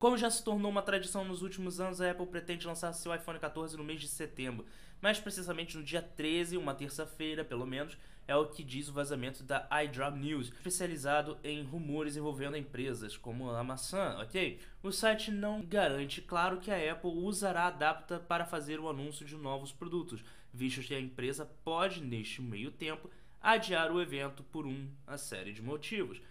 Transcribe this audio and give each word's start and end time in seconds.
Como 0.00 0.16
já 0.16 0.30
se 0.30 0.42
tornou 0.42 0.70
uma 0.70 0.80
tradição 0.80 1.26
nos 1.26 1.42
últimos 1.42 1.78
anos, 1.78 2.00
a 2.00 2.10
Apple 2.10 2.24
pretende 2.24 2.66
lançar 2.66 2.90
seu 2.94 3.14
iPhone 3.14 3.38
14 3.38 3.76
no 3.76 3.84
mês 3.84 4.00
de 4.00 4.08
setembro, 4.08 4.64
mais 4.98 5.20
precisamente 5.20 5.76
no 5.76 5.84
dia 5.84 6.00
13, 6.00 6.56
uma 6.56 6.74
terça-feira, 6.74 7.44
pelo 7.44 7.66
menos, 7.66 7.98
é 8.26 8.34
o 8.34 8.46
que 8.46 8.64
diz 8.64 8.88
o 8.88 8.94
vazamento 8.94 9.42
da 9.42 9.68
iDrop 9.84 10.16
News, 10.16 10.46
especializado 10.48 11.36
em 11.44 11.62
rumores 11.62 12.16
envolvendo 12.16 12.56
empresas 12.56 13.14
como 13.14 13.50
a 13.50 13.62
maçã, 13.62 14.16
ok? 14.22 14.58
O 14.82 14.90
site 14.90 15.30
não 15.30 15.60
garante, 15.60 16.22
claro, 16.22 16.60
que 16.60 16.70
a 16.70 16.92
Apple 16.92 17.10
usará 17.10 17.64
a 17.64 17.66
Adapta 17.66 18.18
para 18.18 18.46
fazer 18.46 18.80
o 18.80 18.88
anúncio 18.88 19.26
de 19.26 19.36
novos 19.36 19.70
produtos, 19.70 20.24
visto 20.50 20.80
que 20.80 20.94
a 20.94 21.00
empresa 21.00 21.44
pode, 21.62 22.02
neste 22.02 22.40
meio 22.40 22.70
tempo, 22.70 23.10
adiar 23.38 23.92
o 23.92 24.00
evento 24.00 24.42
por 24.44 24.64
uma 24.64 25.18
série 25.18 25.52
de 25.52 25.60
motivos. 25.60 26.22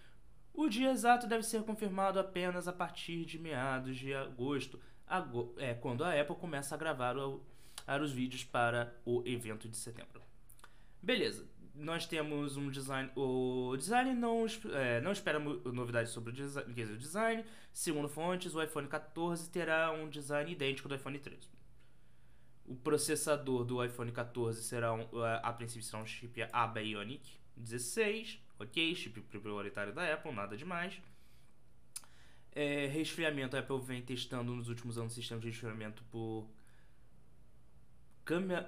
O 0.60 0.68
dia 0.68 0.92
exato 0.92 1.26
deve 1.26 1.44
ser 1.44 1.64
confirmado 1.64 2.20
apenas 2.20 2.68
a 2.68 2.74
partir 2.74 3.24
de 3.24 3.40
meados 3.40 3.98
de 3.98 4.14
agosto, 4.14 4.78
é, 5.56 5.74
quando 5.74 6.04
a 6.04 6.20
Apple 6.20 6.36
começa 6.36 6.76
a 6.76 6.78
gravar 6.78 7.16
o, 7.18 7.42
os 8.04 8.12
vídeos 8.12 8.44
para 8.44 8.94
o 9.06 9.24
evento 9.26 9.70
de 9.70 9.78
setembro. 9.78 10.22
Beleza, 11.02 11.48
nós 11.74 12.06
temos 12.06 12.58
um 12.58 12.70
design. 12.70 13.10
O 13.16 13.74
design 13.78 14.14
não, 14.14 14.46
é, 14.74 15.00
não 15.00 15.14
espera 15.14 15.40
novidades 15.40 16.12
sobre 16.12 16.32
o 16.32 16.34
design, 16.34 16.70
o 16.70 16.98
design. 16.98 17.46
Segundo 17.72 18.10
fontes, 18.10 18.54
o 18.54 18.62
iPhone 18.62 18.90
14 18.90 19.50
terá 19.50 19.94
um 19.94 20.10
design 20.10 20.52
idêntico 20.52 20.90
do 20.90 20.96
iPhone 20.96 21.18
13. 21.18 21.40
O 22.66 22.76
processador 22.76 23.64
do 23.64 23.82
iPhone 23.82 24.12
14 24.12 24.62
será, 24.62 24.92
um, 24.92 25.08
a 25.42 25.54
princípio, 25.54 25.84
será 25.84 26.04
um 26.04 26.06
chip 26.06 26.46
A 26.52 26.68
Bionic 26.68 27.40
16 27.56 28.49
Ok, 28.60 28.94
chip 28.94 29.22
prioritário 29.22 29.94
da 29.94 30.14
Apple, 30.14 30.34
nada 30.34 30.58
demais. 30.58 31.02
É, 32.52 32.88
resfriamento, 32.88 33.56
a 33.56 33.60
Apple 33.60 33.80
vem 33.80 34.02
testando 34.02 34.54
nos 34.54 34.68
últimos 34.68 34.98
anos 34.98 35.14
sistemas 35.14 35.42
de 35.42 35.50
resfriamento 35.50 36.04
por 36.12 36.46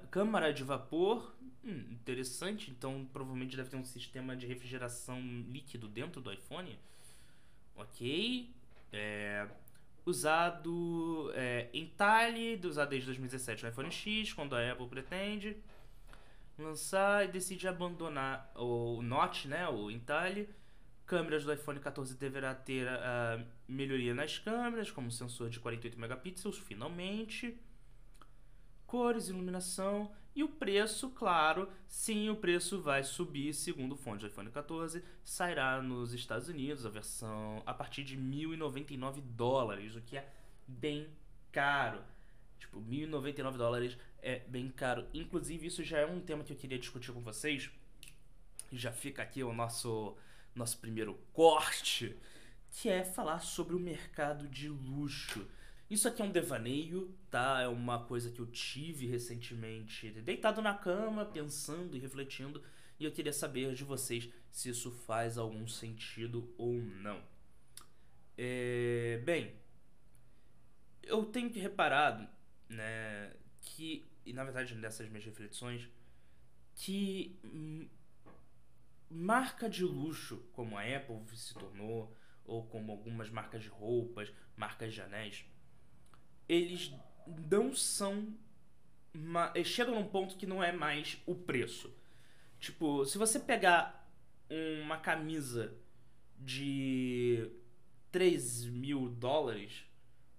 câmara 0.09 0.53
de 0.53 0.63
vapor. 0.63 1.35
Hum, 1.63 1.91
interessante, 1.91 2.71
então 2.71 3.05
provavelmente 3.11 3.57
deve 3.57 3.69
ter 3.69 3.75
um 3.75 3.83
sistema 3.83 4.35
de 4.35 4.47
refrigeração 4.47 5.19
líquido 5.49 5.89
dentro 5.89 6.21
do 6.21 6.31
iPhone. 6.31 6.79
Ok. 7.75 8.49
É, 8.93 9.45
usado 10.05 11.31
é, 11.35 11.69
em 11.73 11.85
talhe, 11.87 12.59
usado 12.63 12.89
desde 12.89 13.07
2017 13.07 13.63
no 13.63 13.69
iPhone 13.69 13.91
X, 13.91 14.33
quando 14.33 14.55
a 14.55 14.71
Apple 14.71 14.87
pretende 14.87 15.57
lançar 16.61 17.25
e 17.25 17.31
decide 17.31 17.67
abandonar 17.67 18.51
o 18.55 19.01
Note, 19.01 19.47
né, 19.47 19.67
o 19.67 19.91
entalhe. 19.91 20.49
Câmeras 21.05 21.43
do 21.43 21.51
iPhone 21.51 21.79
14 21.79 22.15
deverá 22.15 22.55
ter 22.55 22.87
a 22.87 23.43
melhoria 23.67 24.13
nas 24.13 24.39
câmeras, 24.39 24.89
como 24.89 25.11
sensor 25.11 25.49
de 25.49 25.59
48 25.59 25.99
megapixels, 25.99 26.57
finalmente. 26.57 27.59
Cores, 28.85 29.27
iluminação 29.27 30.11
e 30.33 30.43
o 30.43 30.47
preço, 30.47 31.09
claro, 31.09 31.69
sim, 31.87 32.29
o 32.29 32.35
preço 32.35 32.81
vai 32.81 33.03
subir, 33.03 33.53
segundo 33.53 33.97
fonte 33.97 34.21
do 34.21 34.27
iPhone 34.27 34.49
14, 34.49 35.03
sairá 35.23 35.81
nos 35.81 36.13
Estados 36.13 36.47
Unidos 36.47 36.85
a 36.85 36.89
versão 36.89 37.61
a 37.65 37.73
partir 37.73 38.03
de 38.03 38.17
1.099 38.17 39.19
dólares, 39.21 39.95
o 39.95 40.01
que 40.01 40.15
é 40.15 40.31
bem 40.65 41.09
caro. 41.51 42.01
Tipo, 42.61 42.79
1.099 42.79 43.57
dólares 43.57 43.97
é 44.21 44.39
bem 44.47 44.69
caro. 44.69 45.07
Inclusive, 45.15 45.65
isso 45.65 45.83
já 45.83 45.97
é 45.97 46.05
um 46.05 46.21
tema 46.21 46.43
que 46.43 46.53
eu 46.53 46.57
queria 46.57 46.77
discutir 46.77 47.11
com 47.11 47.19
vocês. 47.19 47.71
Já 48.71 48.91
fica 48.91 49.23
aqui 49.23 49.43
o 49.43 49.51
nosso, 49.51 50.15
nosso 50.53 50.77
primeiro 50.77 51.19
corte, 51.33 52.15
que 52.69 52.87
é 52.87 53.03
falar 53.03 53.39
sobre 53.39 53.75
o 53.75 53.79
mercado 53.79 54.47
de 54.47 54.69
luxo. 54.69 55.45
Isso 55.89 56.07
aqui 56.07 56.21
é 56.21 56.25
um 56.25 56.31
devaneio, 56.31 57.13
tá? 57.31 57.61
É 57.61 57.67
uma 57.67 58.05
coisa 58.05 58.29
que 58.29 58.39
eu 58.39 58.45
tive 58.45 59.07
recentemente, 59.07 60.11
deitado 60.21 60.61
na 60.61 60.75
cama, 60.75 61.25
pensando 61.25 61.97
e 61.97 61.99
refletindo, 61.99 62.63
e 62.99 63.05
eu 63.05 63.11
queria 63.11 63.33
saber 63.33 63.73
de 63.73 63.83
vocês 63.83 64.29
se 64.51 64.69
isso 64.69 64.91
faz 64.91 65.37
algum 65.37 65.67
sentido 65.67 66.53
ou 66.57 66.75
não. 66.75 67.19
É, 68.37 69.19
bem, 69.25 69.51
eu 71.01 71.25
tenho 71.25 71.49
que 71.49 71.59
reparado 71.59 72.29
né, 72.71 73.33
que, 73.61 74.07
e 74.25 74.33
na 74.33 74.43
verdade 74.43 74.75
nessas 74.75 75.07
minhas 75.09 75.25
reflexões, 75.25 75.87
que 76.75 77.39
marca 79.09 79.69
de 79.69 79.83
luxo 79.83 80.37
como 80.53 80.77
a 80.77 80.83
Apple 80.83 81.19
se 81.35 81.53
tornou, 81.53 82.15
ou 82.45 82.65
como 82.67 82.91
algumas 82.91 83.29
marcas 83.29 83.63
de 83.63 83.69
roupas, 83.69 84.31
marcas 84.55 84.93
de 84.93 85.01
anéis, 85.01 85.45
eles 86.47 86.93
não 87.49 87.73
são. 87.73 88.33
Chegam 89.63 89.95
num 89.95 90.07
ponto 90.07 90.35
que 90.35 90.45
não 90.45 90.63
é 90.63 90.71
mais 90.71 91.17
o 91.25 91.35
preço. 91.35 91.93
Tipo, 92.59 93.05
se 93.05 93.17
você 93.17 93.39
pegar 93.39 94.09
uma 94.83 94.97
camisa 94.97 95.77
de 96.37 97.49
3 98.11 98.65
mil 98.65 99.09
dólares 99.09 99.85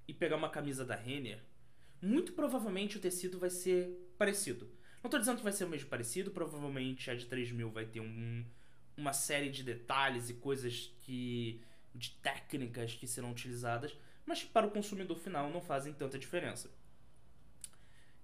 e 0.07 0.13
pegar 0.13 0.37
uma 0.37 0.51
camisa 0.51 0.85
da 0.85 0.95
Renner, 0.95 1.43
muito 2.03 2.33
provavelmente 2.33 2.97
o 2.97 3.01
tecido 3.01 3.39
vai 3.39 3.49
ser 3.49 4.13
parecido. 4.19 4.67
Não 5.03 5.09
estou 5.09 5.21
dizendo 5.21 5.39
que 5.39 5.45
vai 5.45 5.53
ser 5.53 5.65
o 5.65 5.69
mesmo 5.69 5.89
parecido, 5.89 6.33
provavelmente 6.33 7.11
a 7.11 7.15
de 7.15 7.27
3 7.27 7.53
mil 7.53 7.71
vai 7.71 7.87
ter 7.87 8.01
um, 8.01 8.45
uma 8.97 9.13
série 9.13 9.51
de 9.51 9.63
detalhes 9.63 10.29
e 10.29 10.35
coisas 10.35 10.93
que. 10.99 11.61
de 11.95 12.11
técnicas 12.23 12.95
que 12.95 13.07
serão 13.07 13.31
utilizadas, 13.31 13.97
mas 14.27 14.43
para 14.43 14.67
o 14.67 14.71
consumidor 14.71 15.17
final 15.19 15.51
não 15.51 15.61
fazem 15.61 15.93
tanta 15.93 16.19
diferença. 16.19 16.71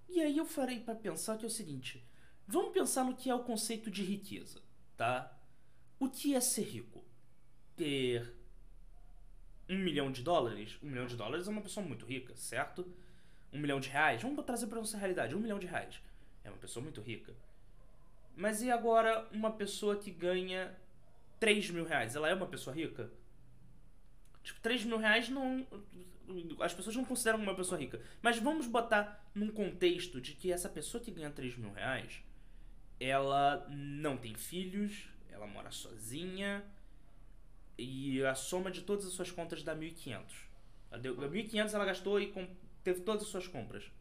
E 0.09 0.21
aí 0.21 0.37
eu 0.37 0.45
farei 0.45 0.79
para 0.79 0.95
pensar 0.95 1.37
que 1.37 1.45
é 1.45 1.47
o 1.47 1.51
seguinte: 1.51 2.03
vamos 2.47 2.73
pensar 2.73 3.03
no 3.05 3.15
que 3.15 3.29
é 3.29 3.35
o 3.35 3.43
conceito 3.43 3.89
de 3.89 4.03
riqueza, 4.03 4.61
tá? 4.97 5.37
O 5.99 6.09
que 6.09 6.35
é 6.35 6.41
ser 6.41 6.63
rico? 6.63 7.03
Ter 7.75 8.33
um 9.69 9.77
milhão 9.77 10.11
de 10.11 10.23
dólares? 10.23 10.77
Um 10.81 10.87
milhão 10.87 11.05
de 11.05 11.15
dólares 11.15 11.47
é 11.47 11.49
uma 11.49 11.61
pessoa 11.61 11.85
muito 11.85 12.05
rica, 12.05 12.35
certo? 12.35 12.91
Um 13.51 13.59
milhão 13.59 13.79
de 13.79 13.89
reais, 13.89 14.21
vamos 14.21 14.45
trazer 14.45 14.67
para 14.67 14.79
nossa 14.79 14.97
realidade, 14.97 15.35
um 15.35 15.39
milhão 15.39 15.59
de 15.59 15.67
reais. 15.67 16.01
É 16.43 16.49
uma 16.49 16.57
pessoa 16.57 16.83
muito 16.83 17.01
rica. 17.01 17.33
Mas 18.35 18.61
e 18.61 18.71
agora 18.71 19.27
uma 19.31 19.51
pessoa 19.51 19.97
que 19.97 20.11
ganha 20.11 20.75
3 21.39 21.71
mil 21.71 21.85
reais? 21.85 22.15
Ela 22.15 22.29
é 22.29 22.33
uma 22.33 22.47
pessoa 22.47 22.75
rica? 22.75 23.09
Tipo, 24.43 24.59
3 24.61 24.85
mil 24.85 24.97
reais 24.97 25.29
não. 25.29 25.67
As 26.61 26.73
pessoas 26.73 26.95
não 26.95 27.03
consideram 27.03 27.39
uma 27.39 27.55
pessoa 27.55 27.79
rica. 27.79 28.01
Mas 28.21 28.37
vamos 28.37 28.67
botar 28.67 29.25
num 29.33 29.49
contexto 29.49 30.21
de 30.21 30.33
que 30.33 30.51
essa 30.51 30.69
pessoa 30.69 31.03
que 31.03 31.11
ganha 31.11 31.31
3 31.31 31.57
mil 31.57 31.71
reais, 31.71 32.21
ela 32.99 33.65
não 33.69 34.15
tem 34.15 34.35
filhos, 34.35 35.09
ela 35.31 35.47
mora 35.47 35.71
sozinha, 35.71 36.63
e 37.77 38.23
a 38.23 38.35
soma 38.35 38.69
de 38.69 38.81
todas 38.81 39.05
as 39.05 39.13
suas 39.13 39.31
contas 39.31 39.63
dá 39.63 39.75
1.500. 39.75 40.21
1.500 40.91 41.73
ela 41.73 41.85
gastou 41.85 42.19
e 42.19 42.27
teve 42.83 43.01
todas 43.01 43.23
as 43.23 43.29
suas 43.29 43.47
compras. 43.47 43.91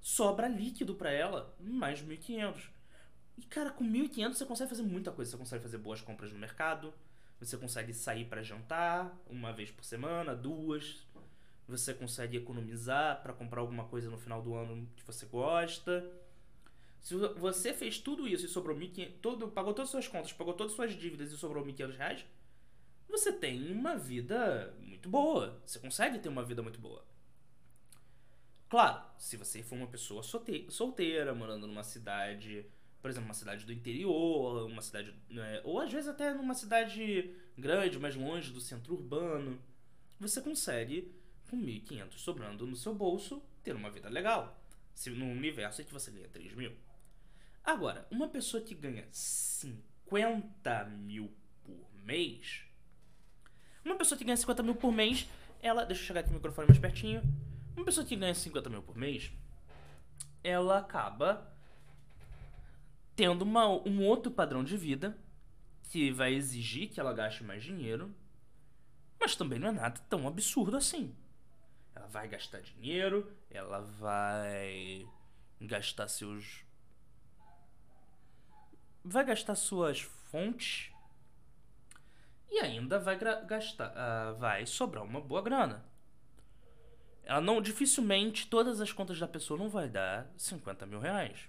Sobra 0.00 0.48
líquido 0.48 0.94
para 0.94 1.10
ela 1.10 1.54
mais 1.60 2.02
1.500. 2.02 2.70
E 3.36 3.42
cara, 3.42 3.70
com 3.70 3.84
1.500 3.84 4.34
você 4.34 4.46
consegue 4.46 4.70
fazer 4.70 4.82
muita 4.82 5.12
coisa. 5.12 5.30
Você 5.30 5.36
consegue 5.36 5.62
fazer 5.62 5.78
boas 5.78 6.00
compras 6.00 6.32
no 6.32 6.38
mercado. 6.38 6.92
Você 7.40 7.56
consegue 7.56 7.94
sair 7.94 8.24
para 8.24 8.42
jantar 8.42 9.16
uma 9.28 9.52
vez 9.52 9.70
por 9.70 9.84
semana, 9.84 10.34
duas. 10.34 11.06
Você 11.68 11.92
consegue 11.92 12.36
economizar 12.36 13.22
para 13.22 13.32
comprar 13.32 13.60
alguma 13.60 13.84
coisa 13.84 14.10
no 14.10 14.18
final 14.18 14.42
do 14.42 14.54
ano 14.54 14.88
que 14.96 15.04
você 15.04 15.26
gosta. 15.26 16.04
Se 17.00 17.14
você 17.14 17.72
fez 17.72 17.98
tudo 17.98 18.26
isso 18.26 18.46
e 18.46 18.48
sobrou 18.48 18.76
1.500, 18.76 19.12
todo, 19.20 19.48
pagou 19.48 19.72
todas 19.72 19.88
as 19.88 19.92
suas 19.92 20.08
contas, 20.08 20.32
pagou 20.32 20.54
todas 20.54 20.72
as 20.72 20.76
suas 20.76 20.92
dívidas 20.94 21.30
e 21.30 21.36
sobrou 21.36 21.64
1.500 21.64 21.96
reais, 21.96 22.26
você 23.08 23.32
tem 23.32 23.72
uma 23.72 23.96
vida 23.96 24.74
muito 24.80 25.08
boa. 25.08 25.60
Você 25.64 25.78
consegue 25.78 26.18
ter 26.18 26.28
uma 26.28 26.44
vida 26.44 26.62
muito 26.62 26.78
boa. 26.80 27.04
Claro, 28.68 29.02
se 29.16 29.36
você 29.36 29.62
for 29.62 29.76
uma 29.76 29.86
pessoa 29.86 30.22
solteira, 30.22 31.34
morando 31.34 31.66
numa 31.66 31.82
cidade, 31.82 32.66
por 33.00 33.10
exemplo, 33.10 33.26
uma 33.26 33.34
cidade 33.34 33.64
do 33.64 33.72
interior, 33.72 34.66
uma 34.66 34.82
cidade. 34.82 35.14
Né, 35.30 35.62
ou 35.64 35.80
às 35.80 35.90
vezes 35.90 36.08
até 36.08 36.34
numa 36.34 36.54
cidade 36.54 37.34
grande, 37.56 37.98
mais 37.98 38.14
longe 38.14 38.52
do 38.52 38.60
centro 38.60 38.92
urbano, 38.92 39.58
você 40.20 40.42
consegue, 40.42 41.14
com 41.48 41.56
1.500 41.56 42.12
sobrando 42.18 42.66
no 42.66 42.76
seu 42.76 42.94
bolso, 42.94 43.42
ter 43.62 43.74
uma 43.74 43.90
vida 43.90 44.10
legal. 44.10 44.62
Se 44.94 45.08
no 45.10 45.26
universo 45.26 45.80
é 45.80 45.84
que 45.84 45.92
você 45.92 46.10
ganha 46.10 46.28
3 46.28 46.52
mil. 46.54 46.72
Agora, 47.64 48.06
uma 48.10 48.28
pessoa 48.28 48.62
que 48.62 48.74
ganha 48.74 49.06
50 49.10 50.84
mil 50.84 51.32
por 51.64 51.94
mês. 52.04 52.64
Uma 53.82 53.96
pessoa 53.96 54.18
que 54.18 54.24
ganha 54.24 54.36
50 54.36 54.62
mil 54.62 54.74
por 54.74 54.92
mês, 54.92 55.26
ela. 55.62 55.86
Deixa 55.86 56.02
eu 56.02 56.06
chegar 56.08 56.20
aqui 56.20 56.30
o 56.30 56.34
microfone 56.34 56.68
mais 56.68 56.78
pertinho 56.78 57.22
uma 57.78 57.84
pessoa 57.84 58.06
que 58.06 58.16
ganha 58.16 58.34
50 58.34 58.68
mil 58.68 58.82
por 58.82 58.96
mês, 58.96 59.32
ela 60.42 60.78
acaba 60.78 61.52
tendo 63.14 63.42
uma, 63.42 63.66
um 63.68 64.04
outro 64.04 64.30
padrão 64.30 64.62
de 64.62 64.76
vida 64.76 65.16
que 65.84 66.10
vai 66.10 66.34
exigir 66.34 66.88
que 66.88 67.00
ela 67.00 67.12
gaste 67.12 67.42
mais 67.42 67.62
dinheiro, 67.62 68.14
mas 69.18 69.34
também 69.34 69.58
não 69.58 69.68
é 69.68 69.72
nada 69.72 70.00
tão 70.08 70.26
absurdo 70.26 70.76
assim. 70.76 71.14
Ela 71.94 72.06
vai 72.06 72.28
gastar 72.28 72.60
dinheiro, 72.60 73.32
ela 73.50 73.80
vai 73.80 75.08
gastar 75.60 76.08
seus. 76.08 76.64
Vai 79.04 79.24
gastar 79.24 79.54
suas 79.54 80.00
fontes 80.00 80.92
e 82.50 82.60
ainda 82.60 82.98
vai 82.98 83.16
gastar, 83.46 83.90
uh, 83.90 84.36
vai 84.36 84.66
sobrar 84.66 85.04
uma 85.04 85.20
boa 85.20 85.42
grana. 85.42 85.84
Ela 87.28 87.42
não, 87.42 87.60
dificilmente 87.60 88.46
todas 88.46 88.80
as 88.80 88.90
contas 88.90 89.18
da 89.20 89.28
pessoa 89.28 89.58
não 89.58 89.68
vai 89.68 89.86
dar 89.86 90.32
50 90.38 90.86
mil 90.86 90.98
reais. 90.98 91.46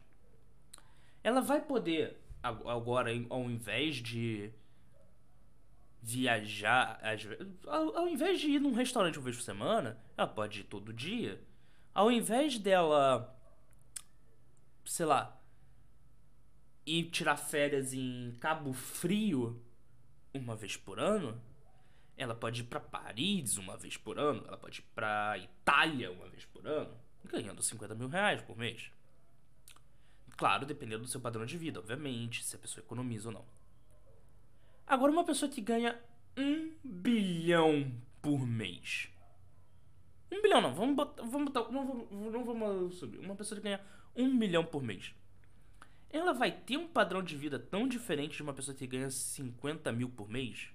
Ela 1.23 1.39
vai 1.39 1.61
poder 1.61 2.19
agora, 2.43 3.11
ao 3.29 3.49
invés 3.49 3.95
de 3.95 4.51
viajar, 6.01 6.99
ao, 7.65 7.97
ao 7.97 8.09
invés 8.09 8.41
de 8.41 8.49
ir 8.49 8.59
num 8.59 8.73
restaurante 8.73 9.17
uma 9.17 9.23
vez 9.23 9.37
por 9.37 9.43
semana, 9.43 9.97
ela 10.17 10.27
pode 10.27 10.59
ir 10.59 10.63
todo 10.65 10.91
dia. 10.91 11.41
Ao 11.93 12.11
invés 12.11 12.59
dela, 12.59 13.33
sei 14.83 15.05
lá, 15.05 15.41
ir 16.85 17.03
tirar 17.05 17.37
férias 17.37 17.93
em 17.93 18.35
Cabo 18.41 18.73
Frio 18.73 19.63
uma 20.33 20.57
vez 20.57 20.75
por 20.75 20.99
ano, 20.99 21.41
ela 22.19 22.35
pode 22.35 22.61
ir 22.61 22.65
para 22.65 22.79
Paris 22.79 23.57
uma 23.57 23.77
vez 23.77 23.97
por 23.97 24.19
ano, 24.19 24.43
ela 24.47 24.57
pode 24.57 24.79
ir 24.79 24.85
para 24.93 25.37
Itália 25.37 26.11
uma 26.11 26.27
vez 26.29 26.45
por 26.45 26.67
ano, 26.67 26.93
ganhando 27.23 27.63
50 27.63 27.95
mil 27.95 28.07
reais 28.07 28.41
por 28.41 28.57
mês. 28.57 28.91
Claro, 30.37 30.65
dependendo 30.65 31.03
do 31.03 31.09
seu 31.09 31.19
padrão 31.19 31.45
de 31.45 31.57
vida, 31.57 31.79
obviamente, 31.79 32.43
se 32.43 32.55
a 32.55 32.59
pessoa 32.59 32.83
economiza 32.83 33.29
ou 33.29 33.33
não. 33.33 33.45
Agora, 34.85 35.11
uma 35.11 35.23
pessoa 35.23 35.51
que 35.51 35.61
ganha 35.61 35.99
um 36.37 36.73
bilhão 36.83 37.91
por 38.21 38.45
mês. 38.45 39.09
Um 40.31 40.41
bilhão 40.41 40.61
não, 40.61 40.73
vamos 40.73 40.95
botar. 40.95 41.23
Vamos 41.23 41.51
botar 41.51 41.71
não, 41.71 41.87
vamos, 41.87 42.33
não 42.33 42.43
vamos 42.43 42.95
subir. 42.95 43.19
Uma 43.19 43.35
pessoa 43.35 43.57
que 43.57 43.63
ganha 43.63 43.81
um 44.15 44.33
milhão 44.33 44.63
por 44.63 44.81
mês 44.81 45.13
ela 46.09 46.33
vai 46.33 46.51
ter 46.51 46.77
um 46.77 46.87
padrão 46.87 47.21
de 47.21 47.35
vida 47.37 47.59
tão 47.59 47.87
diferente 47.87 48.35
de 48.35 48.43
uma 48.43 48.53
pessoa 48.53 48.75
que 48.75 48.87
ganha 48.87 49.09
50 49.09 49.91
mil 49.91 50.09
por 50.09 50.27
mês? 50.27 50.69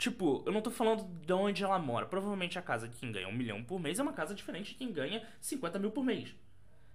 Tipo, 0.00 0.42
eu 0.46 0.52
não 0.52 0.62
tô 0.62 0.70
falando 0.70 1.04
de 1.04 1.32
onde 1.32 1.62
ela 1.62 1.78
mora. 1.78 2.06
Provavelmente 2.06 2.58
a 2.58 2.62
casa 2.62 2.88
de 2.88 2.96
quem 2.96 3.12
ganha 3.12 3.28
um 3.28 3.36
milhão 3.36 3.62
por 3.62 3.78
mês 3.78 3.98
é 3.98 4.02
uma 4.02 4.14
casa 4.14 4.34
diferente 4.34 4.70
de 4.70 4.74
quem 4.76 4.90
ganha 4.90 5.22
50 5.40 5.78
mil 5.78 5.90
por 5.90 6.02
mês. 6.02 6.34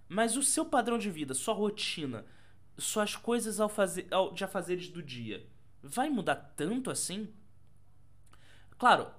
Mas 0.09 0.35
o 0.35 0.41
seu 0.41 0.65
padrão 0.65 0.97
de 0.97 1.11
vida, 1.11 1.33
sua 1.35 1.53
rotina, 1.53 2.25
suas 2.77 3.15
coisas 3.15 3.59
ao 3.59 3.69
fazer, 3.69 4.07
ao, 4.09 4.33
de 4.33 4.43
afazeres 4.43 4.89
do 4.89 5.03
dia, 5.03 5.47
vai 5.83 6.09
mudar 6.09 6.35
tanto 6.35 6.89
assim? 6.89 7.31
Claro, 8.77 9.11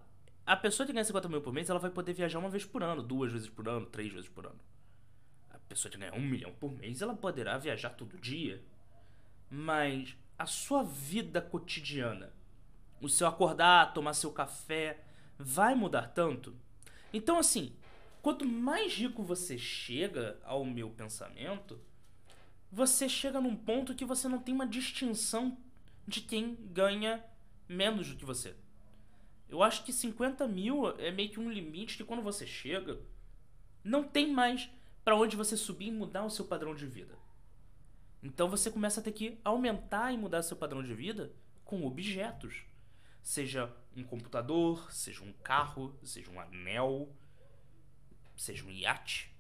a 0.44 0.56
pessoa 0.56 0.87
que 0.87 0.93
ganha 0.93 1.05
50 1.05 1.29
mil 1.29 1.41
por 1.41 1.53
mês, 1.53 1.71
ela 1.71 1.79
vai 1.79 1.91
poder 1.91 2.12
viajar 2.12 2.41
uma 2.41 2.50
vez 2.50 2.65
por 2.65 2.82
ano, 2.82 3.05
duas 3.05 3.31
vezes 3.31 3.49
por 3.49 3.69
ano, 3.69 3.87
três 3.87 4.12
vezes 4.12 4.29
por 4.29 4.47
ano 4.47 4.59
pessoa 5.69 5.91
que 5.91 5.99
ganha 5.99 6.15
um 6.15 6.21
milhão 6.21 6.53
por 6.53 6.73
mês, 6.73 7.03
ela 7.03 7.15
poderá 7.15 7.59
viajar 7.59 7.91
todo 7.91 8.19
dia. 8.19 8.62
Mas 9.50 10.17
a 10.39 10.47
sua 10.47 10.82
vida 10.82 11.41
cotidiana, 11.41 12.32
o 13.00 13.08
seu 13.08 13.26
acordar, 13.26 13.93
tomar 13.93 14.14
seu 14.14 14.32
café, 14.32 15.04
vai 15.38 15.75
mudar 15.75 16.08
tanto? 16.08 16.56
Então, 17.12 17.38
assim, 17.38 17.75
quanto 18.22 18.46
mais 18.46 18.94
rico 18.94 19.22
você 19.22 19.58
chega 19.58 20.38
ao 20.44 20.64
meu 20.64 20.90
pensamento, 20.90 21.81
você 22.70 23.08
chega 23.08 23.40
num 23.40 23.56
ponto 23.56 23.94
que 23.94 24.04
você 24.04 24.28
não 24.28 24.38
tem 24.38 24.54
uma 24.54 24.66
distinção 24.66 25.56
de 26.06 26.20
quem 26.20 26.56
ganha 26.72 27.25
menos 27.69 28.08
do 28.08 28.16
que 28.16 28.25
você. 28.25 28.54
Eu 29.48 29.62
acho 29.62 29.84
que 29.84 29.93
50 29.93 30.46
mil 30.48 30.88
é 30.98 31.10
meio 31.10 31.31
que 31.31 31.40
um 31.40 31.50
limite 31.50 31.96
que 31.96 32.04
quando 32.04 32.22
você 32.22 32.46
chega, 32.46 32.98
não 33.82 34.02
tem 34.02 34.32
mais 34.32 34.69
para 35.04 35.16
onde 35.16 35.37
você 35.37 35.56
subir 35.56 35.87
e 35.87 35.93
mudar 35.93 36.25
o 36.25 36.31
seu 36.31 36.44
padrão 36.44 36.75
de 36.75 36.87
vida. 36.87 37.16
Então 38.22 38.48
você 38.48 38.70
começa 38.70 39.00
a 39.00 39.02
ter 39.02 39.12
que 39.12 39.38
aumentar 39.44 40.12
e 40.12 40.19
mudar 40.19 40.43
seu 40.43 40.56
padrão 40.56 40.82
de 40.82 40.93
vida 40.93 41.32
com 41.64 41.87
objetos. 41.87 42.64
Seja 43.26 43.75
um 43.96 44.05
computador, 44.05 44.93
seja 44.93 45.25
um 45.25 45.32
carro, 45.32 45.99
seja 46.05 46.31
um 46.31 46.38
anel, 46.38 47.12
seja 48.37 48.64
um 48.64 48.70
iate. 48.70 49.34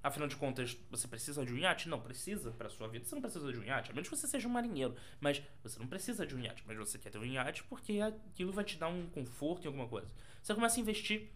Afinal 0.00 0.28
de 0.28 0.36
contas, 0.36 0.78
você 0.88 1.08
precisa 1.08 1.44
de 1.44 1.52
um 1.52 1.58
iate? 1.58 1.88
Não, 1.88 2.00
precisa 2.00 2.52
para 2.52 2.68
sua 2.68 2.86
vida. 2.86 3.04
Você 3.04 3.12
não 3.16 3.22
precisa 3.22 3.52
de 3.52 3.58
um 3.58 3.64
iate, 3.64 3.90
a 3.90 3.92
menos 3.92 4.08
que 4.08 4.16
você 4.16 4.28
seja 4.28 4.46
um 4.46 4.52
marinheiro. 4.52 4.94
Mas 5.20 5.42
você 5.64 5.80
não 5.80 5.88
precisa 5.88 6.24
de 6.24 6.36
um 6.36 6.38
iate. 6.38 6.62
Mas 6.64 6.76
você 6.76 6.96
quer 6.96 7.10
ter 7.10 7.18
um 7.18 7.24
iate 7.24 7.64
porque 7.64 8.00
aquilo 8.00 8.52
vai 8.52 8.62
te 8.62 8.78
dar 8.78 8.86
um 8.86 9.10
conforto 9.10 9.64
em 9.64 9.66
alguma 9.66 9.88
coisa. 9.88 10.08
Você 10.40 10.54
começa 10.54 10.78
a 10.78 10.80
investir 10.80 11.32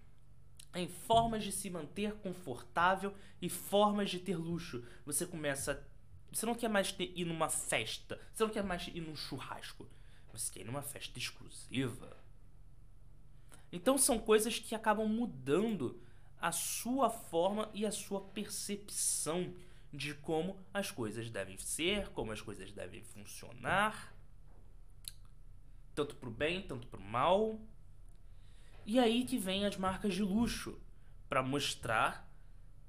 em 0.72 0.86
formas 0.86 1.42
de 1.42 1.50
se 1.50 1.68
manter 1.68 2.14
confortável 2.18 3.12
e 3.40 3.48
formas 3.48 4.08
de 4.08 4.20
ter 4.20 4.36
luxo. 4.36 4.86
Você 5.04 5.26
começa. 5.26 5.84
Você 6.32 6.46
não 6.46 6.54
quer 6.54 6.68
mais 6.68 6.92
ter, 6.92 7.12
ir 7.16 7.24
numa 7.24 7.48
festa. 7.48 8.20
Você 8.32 8.44
não 8.44 8.50
quer 8.52 8.62
mais 8.62 8.86
ir 8.86 9.00
num 9.00 9.16
churrasco. 9.16 9.90
Você 10.32 10.52
quer 10.52 10.60
ir 10.60 10.64
numa 10.64 10.82
festa 10.82 11.18
exclusiva. 11.18 12.16
Então 13.70 13.96
são 13.96 14.18
coisas 14.18 14.58
que 14.58 14.74
acabam 14.74 15.08
mudando 15.08 16.00
a 16.40 16.50
sua 16.50 17.08
forma 17.08 17.70
e 17.72 17.86
a 17.86 17.92
sua 17.92 18.20
percepção 18.20 19.54
de 19.92 20.14
como 20.14 20.58
as 20.72 20.90
coisas 20.90 21.30
devem 21.30 21.58
ser, 21.58 22.08
como 22.08 22.32
as 22.32 22.40
coisas 22.40 22.72
devem 22.72 23.02
funcionar. 23.02 24.14
Tanto 25.94 26.16
pro 26.16 26.30
bem, 26.30 26.62
tanto 26.62 26.86
pro 26.88 27.00
mal. 27.00 27.60
E 28.84 28.98
aí 28.98 29.24
que 29.24 29.38
vem 29.38 29.66
as 29.66 29.76
marcas 29.76 30.14
de 30.14 30.22
luxo, 30.22 30.80
para 31.28 31.42
mostrar 31.42 32.28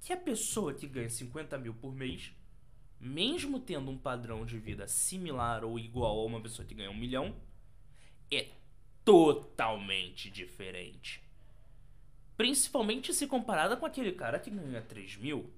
que 0.02 0.12
a 0.12 0.18
pessoa 0.18 0.74
que 0.74 0.88
ganha 0.88 1.10
50 1.10 1.58
mil 1.58 1.74
por 1.74 1.94
mês, 1.94 2.34
mesmo 3.04 3.60
tendo 3.60 3.92
um 3.92 3.98
padrão 3.98 4.46
de 4.46 4.58
vida 4.58 4.88
similar 4.88 5.64
ou 5.64 5.78
igual 5.78 6.20
a 6.20 6.26
uma 6.26 6.42
pessoa 6.42 6.66
que 6.66 6.74
ganha 6.74 6.90
um 6.90 6.98
milhão, 6.98 7.36
é 8.32 8.48
totalmente 9.04 10.30
diferente. 10.30 11.22
Principalmente 12.38 13.14
se 13.14 13.28
comparada 13.28 13.76
com 13.76 13.86
aquele 13.86 14.14
cara 14.14 14.40
que 14.40 14.50
ganha 14.50 14.82
3 14.82 15.18
mil. 15.18 15.52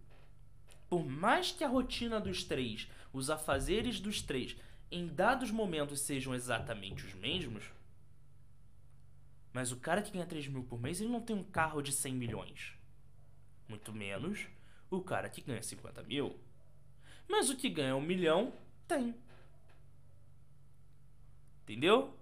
Por 0.90 1.06
mais 1.06 1.52
que 1.52 1.64
a 1.64 1.68
rotina 1.68 2.20
dos 2.20 2.44
três, 2.44 2.88
os 3.14 3.30
afazeres 3.30 4.00
dos 4.00 4.22
três, 4.22 4.56
em 4.92 5.08
dados 5.08 5.52
momentos 5.52 6.02
sejam 6.02 6.34
exatamente 6.34 7.06
os 7.06 7.14
mesmos, 7.14 7.64
mas 9.54 9.72
o 9.72 9.78
cara 9.78 10.02
que 10.02 10.12
ganha 10.12 10.26
3 10.26 10.48
mil 10.48 10.64
por 10.64 10.82
mês, 10.82 11.00
ele 11.00 11.12
não 11.12 11.22
tem 11.22 11.36
um 11.36 11.44
carro 11.44 11.82
de 11.82 11.92
100 11.92 12.14
milhões. 12.14 12.74
Muito 13.70 13.94
menos 13.94 14.48
o 14.90 15.02
cara 15.02 15.30
que 15.30 15.42
ganha 15.42 15.62
50 15.62 16.04
mil. 16.04 16.38
Mas 17.28 17.50
o 17.50 17.56
que 17.56 17.70
ganha 17.70 17.96
um 17.96 18.02
milhão, 18.02 18.54
tem. 18.88 19.16
Entendeu? 21.64 22.18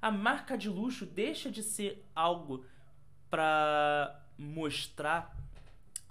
A 0.00 0.10
marca 0.10 0.56
de 0.56 0.68
luxo 0.68 1.04
deixa 1.04 1.50
de 1.50 1.62
ser 1.62 2.04
algo 2.14 2.64
para 3.28 4.24
mostrar, 4.38 5.36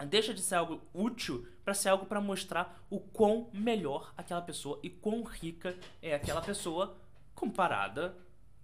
deixa 0.08 0.34
de 0.34 0.42
ser 0.42 0.56
algo 0.56 0.82
útil 0.94 1.48
para 1.64 1.74
ser 1.74 1.90
algo 1.90 2.06
para 2.06 2.22
mostrar 2.22 2.86
o 2.90 3.00
quão 3.00 3.50
melhor 3.54 4.14
aquela 4.18 4.42
pessoa 4.42 4.80
e 4.84 4.90
quão 4.90 5.24
rica 5.24 5.78
é 6.02 6.14
aquela 6.14 6.42
pessoa 6.42 6.98
comparada 7.34 8.16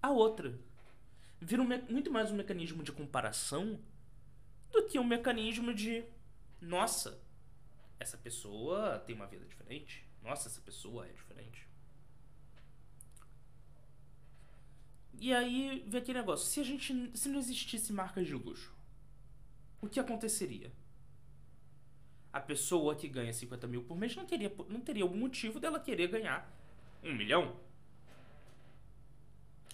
a 0.02 0.12
outra 0.12 0.60
vira 1.42 1.64
um 1.64 1.68
muito 1.90 2.12
mais 2.12 2.30
um 2.30 2.36
mecanismo 2.36 2.84
de 2.84 2.92
comparação 2.92 3.80
do 4.72 4.84
que 4.84 5.00
um 5.00 5.04
mecanismo 5.04 5.74
de 5.74 6.04
nossa, 6.62 7.20
essa 8.02 8.18
pessoa 8.18 9.00
tem 9.00 9.16
uma 9.16 9.28
vida 9.28 9.46
diferente. 9.46 10.04
Nossa, 10.24 10.48
essa 10.48 10.60
pessoa 10.62 11.08
é 11.08 11.12
diferente. 11.14 11.68
E 15.20 15.32
aí 15.34 15.86
vem 15.88 16.02
aquele 16.02 16.18
negócio, 16.18 16.48
se 16.48 16.60
a 16.60 16.64
gente 16.64 17.12
se 17.16 17.30
não 17.30 17.38
existisse 17.38 17.94
marcas 17.94 18.26
de 18.26 18.34
luxo, 18.34 18.76
o 19.80 19.88
que 19.88 20.00
aconteceria? 20.00 20.72
A 22.34 22.40
pessoa 22.40 22.96
que 22.96 23.08
ganha 23.08 23.32
50 23.32 23.68
mil 23.68 23.84
por 23.84 23.96
mês 23.96 24.16
não 24.16 24.26
teria, 24.26 24.52
não 24.68 24.82
teria 24.82 25.06
o 25.06 25.16
motivo 25.16 25.60
dela 25.60 25.80
querer 25.80 26.08
ganhar 26.08 26.52
um 27.04 27.14
milhão. 27.14 27.56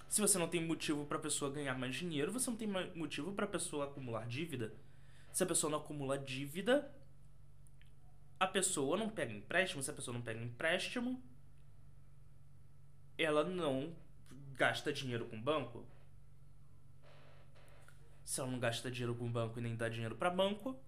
Se 0.10 0.20
você 0.20 0.38
não 0.38 0.50
tem 0.50 0.66
motivo 0.66 1.06
para 1.06 1.18
a 1.18 1.22
pessoa 1.22 1.52
ganhar 1.52 1.78
mais 1.78 1.96
dinheiro, 1.96 2.32
você 2.32 2.50
não 2.50 2.58
tem 2.58 2.68
motivo 2.96 3.32
para 3.32 3.46
a 3.46 3.50
pessoa 3.50 3.86
acumular 3.86 4.28
dívida. 4.28 4.74
Se 5.32 5.44
a 5.44 5.46
pessoa 5.46 5.70
não 5.70 5.80
acumula 5.80 6.18
dívida, 6.18 6.92
a 8.40 8.48
pessoa 8.48 8.98
não 8.98 9.10
pega 9.10 9.34
empréstimo. 9.34 9.82
Se 9.82 9.92
a 9.92 9.94
pessoa 9.94 10.14
não 10.14 10.22
pega 10.22 10.42
empréstimo, 10.42 11.22
ela 13.18 13.44
não 13.44 13.96
gasta 14.54 14.94
dinheiro 14.94 15.26
com 15.26 15.38
o 15.38 15.42
banco. 15.42 15.88
Se 18.24 18.40
ela 18.40 18.52
não 18.52 18.60
gasta 18.60 18.92
dinheiro 18.92 19.16
com 19.16 19.26
o 19.26 19.32
banco 19.32 19.58
e 19.58 19.62
nem 19.62 19.76
dá 19.76 19.88
dinheiro 19.90 20.16
para 20.16 20.30
banco, 20.30 20.80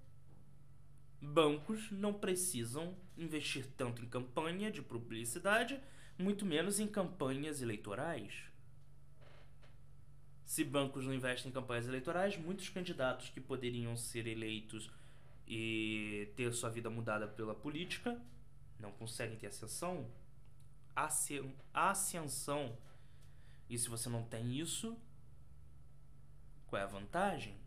bancos 1.21 1.89
não 1.91 2.13
precisam 2.13 2.95
investir 3.17 3.65
tanto 3.77 4.03
em 4.03 4.09
campanha 4.09 4.71
de 4.71 4.81
publicidade, 4.81 5.79
muito 6.17 6.45
menos 6.45 6.79
em 6.79 6.87
campanhas 6.87 7.61
eleitorais. 7.61 8.43
Se 10.45 10.63
bancos 10.63 11.05
não 11.05 11.13
investem 11.13 11.49
em 11.49 11.53
campanhas 11.53 11.87
eleitorais, 11.87 12.37
muitos 12.37 12.69
candidatos 12.69 13.29
que 13.29 13.39
poderiam 13.39 13.95
ser 13.95 14.27
eleitos 14.27 14.89
e 15.49 16.31
ter 16.35 16.53
sua 16.53 16.69
vida 16.69 16.91
mudada 16.91 17.27
pela 17.27 17.55
política 17.55 18.21
não 18.79 18.91
conseguem 18.91 19.37
ter 19.37 19.47
ascensão. 19.47 20.07
Ascensão. 21.73 22.77
E 23.67 23.77
se 23.77 23.89
você 23.89 24.07
não 24.09 24.23
tem 24.23 24.57
isso, 24.59 24.95
qual 26.67 26.79
é 26.79 26.85
a 26.85 26.87
vantagem? 26.87 27.57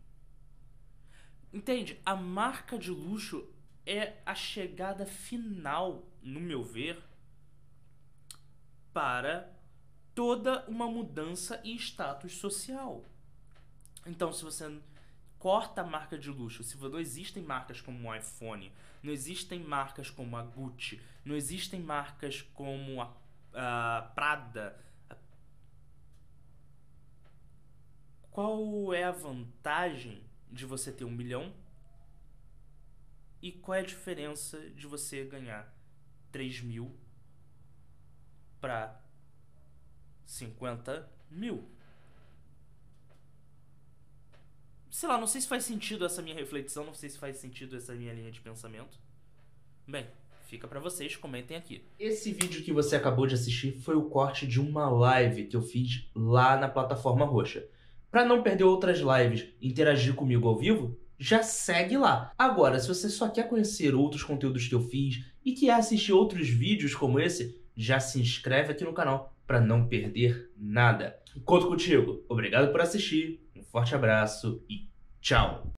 Entende? 1.51 1.99
A 2.05 2.15
marca 2.15 2.79
de 2.79 2.89
luxo 2.89 3.47
é 3.85 4.21
a 4.25 4.33
chegada 4.33 5.05
final, 5.05 6.07
no 6.21 6.39
meu 6.39 6.63
ver, 6.63 7.03
para 8.93 9.53
toda 10.15 10.65
uma 10.67 10.87
mudança 10.87 11.59
e 11.63 11.75
status 11.75 12.33
social. 12.33 13.03
Então, 14.05 14.31
se 14.31 14.43
você 14.43 14.79
corta 15.43 15.81
a 15.81 15.83
marca 15.83 16.17
de 16.17 16.29
luxo, 16.29 16.63
se 16.63 16.77
não 16.77 16.97
existem 16.97 17.43
marcas 17.43 17.81
como 17.81 18.07
o 18.07 18.15
iPhone, 18.15 18.71
não 19.03 19.11
existem 19.11 19.59
marcas 19.59 20.09
como 20.09 20.37
a 20.37 20.41
Gucci, 20.41 21.01
não 21.25 21.35
existem 21.35 21.81
marcas 21.81 22.41
como 22.41 23.01
a, 23.01 23.13
a 23.53 24.01
Prada, 24.15 24.81
qual 28.31 28.93
é 28.93 29.03
a 29.03 29.11
vantagem 29.11 30.23
de 30.49 30.65
você 30.65 30.93
ter 30.93 31.03
um 31.03 31.11
milhão? 31.11 31.53
E 33.41 33.51
qual 33.51 33.75
é 33.75 33.81
a 33.81 33.85
diferença 33.85 34.57
de 34.69 34.87
você 34.87 35.25
ganhar 35.25 35.75
3 36.31 36.61
mil 36.61 36.97
para 38.61 38.97
50 40.25 41.11
mil? 41.29 41.69
Sei 45.03 45.09
lá, 45.09 45.17
não 45.17 45.27
sei 45.27 45.41
se 45.41 45.49
faz 45.49 45.65
sentido 45.65 46.05
essa 46.05 46.21
minha 46.21 46.33
reflexão, 46.33 46.85
não 46.85 46.93
sei 46.93 47.09
se 47.09 47.17
faz 47.17 47.35
sentido 47.35 47.75
essa 47.75 47.93
minha 47.93 48.13
linha 48.13 48.31
de 48.31 48.39
pensamento. 48.39 48.97
Bem, 49.85 50.05
fica 50.47 50.65
para 50.65 50.79
vocês, 50.79 51.17
comentem 51.17 51.57
aqui. 51.57 51.83
Esse 51.99 52.31
vídeo 52.31 52.63
que 52.63 52.71
você 52.71 52.95
acabou 52.95 53.27
de 53.27 53.33
assistir 53.35 53.81
foi 53.81 53.97
o 53.97 54.05
corte 54.05 54.47
de 54.47 54.61
uma 54.61 54.89
live 54.89 55.47
que 55.47 55.57
eu 55.57 55.61
fiz 55.61 56.09
lá 56.15 56.55
na 56.55 56.69
plataforma 56.69 57.25
roxa. 57.25 57.67
Para 58.09 58.23
não 58.23 58.41
perder 58.41 58.63
outras 58.63 58.99
lives 58.99 59.49
interagir 59.61 60.15
comigo 60.15 60.47
ao 60.47 60.57
vivo, 60.57 60.97
já 61.19 61.43
segue 61.43 61.97
lá. 61.97 62.31
Agora, 62.37 62.79
se 62.79 62.87
você 62.87 63.09
só 63.09 63.27
quer 63.27 63.49
conhecer 63.49 63.93
outros 63.93 64.23
conteúdos 64.23 64.69
que 64.69 64.75
eu 64.75 64.87
fiz 64.87 65.21
e 65.43 65.51
quer 65.51 65.71
assistir 65.71 66.13
outros 66.13 66.47
vídeos 66.47 66.95
como 66.95 67.19
esse, 67.19 67.61
já 67.75 67.99
se 67.99 68.21
inscreve 68.21 68.71
aqui 68.71 68.85
no 68.85 68.93
canal 68.93 69.35
para 69.45 69.59
não 69.59 69.85
perder 69.85 70.49
nada. 70.55 71.21
Conto 71.43 71.67
contigo. 71.67 72.23
Obrigado 72.29 72.71
por 72.71 72.79
assistir, 72.79 73.45
um 73.53 73.63
forte 73.65 73.93
abraço 73.93 74.63
e 74.69 74.92
tchau! 75.23 75.63